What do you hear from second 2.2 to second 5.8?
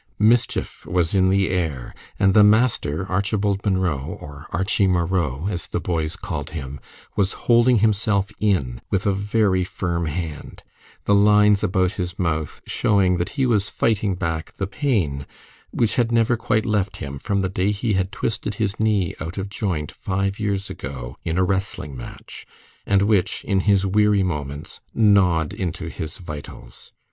the master, Archibald Munro, or "Archie Murro," as the